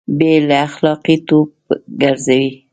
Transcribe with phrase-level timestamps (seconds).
[0.17, 1.49] بې له اخلاقي توب
[2.01, 2.51] ګرځوي